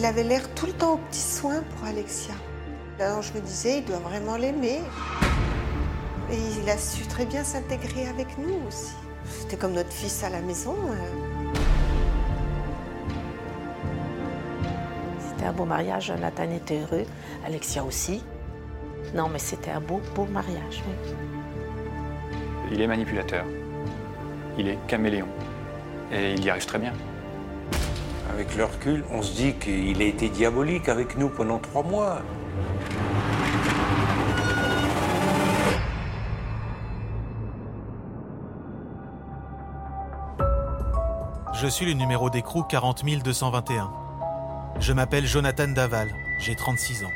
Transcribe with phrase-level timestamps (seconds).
[0.00, 2.32] il avait l'air tout le temps aux petits soins pour Alexia.
[2.98, 4.80] Alors je me disais, il doit vraiment l'aimer.
[6.32, 8.94] Et il a su très bien s'intégrer avec nous aussi.
[9.26, 10.74] C'était comme notre fils à la maison.
[10.88, 11.52] euh.
[15.18, 17.04] C'était un beau mariage, Nathan était heureux,
[17.44, 18.24] Alexia aussi.
[19.14, 21.12] Non, mais c'était un beau, beau mariage, oui.
[22.72, 23.44] Il est manipulateur.
[24.56, 25.28] Il est caméléon.
[26.10, 26.94] Et il y arrive très bien.
[28.32, 32.22] Avec le recul, on se dit qu'il a été diabolique avec nous pendant trois mois.
[41.60, 43.92] Je suis le numéro d'écrou 40 221.
[44.78, 46.08] Je m'appelle Jonathan Daval,
[46.38, 47.12] j'ai 36 ans.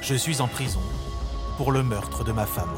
[0.00, 0.80] Je suis en prison
[1.58, 2.74] pour le meurtre de ma femme.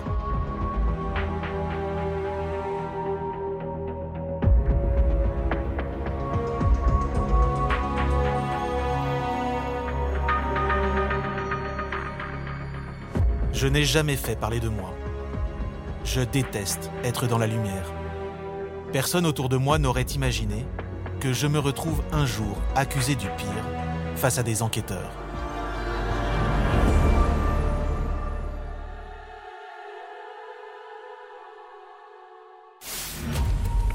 [13.56, 14.92] Je n'ai jamais fait parler de moi.
[16.04, 17.90] Je déteste être dans la lumière.
[18.92, 20.66] Personne autour de moi n'aurait imaginé
[21.20, 23.64] que je me retrouve un jour accusé du pire
[24.14, 25.10] face à des enquêteurs.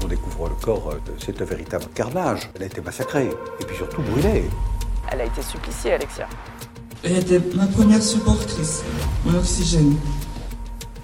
[0.02, 2.50] On découvre le corps, c'est un véritable carnage.
[2.56, 4.50] Elle a été massacrée, et puis surtout brûlée.
[5.12, 6.26] Elle a été suppliciée, Alexia.
[7.04, 8.82] Elle était ma première supportrice,
[9.24, 9.96] mon oxygène.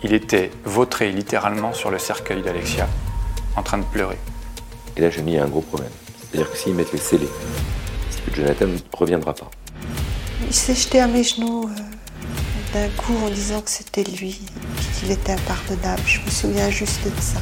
[0.04, 2.88] Il était vautré littéralement sur le cercueil d'Alexia,
[3.56, 4.19] en train de pleurer.
[4.96, 5.91] Et là, j'ai mis un gros problème.
[6.20, 7.28] C'est-à-dire que s'ils mettent les scellés,
[8.10, 9.50] c'est que Jonathan ne reviendra pas.
[10.46, 14.41] Il s'est jeté à mes genoux euh, d'un coup en disant que c'était lui,
[15.00, 16.02] qu'il était impardonnable.
[16.06, 17.41] Je me souviens juste de ça.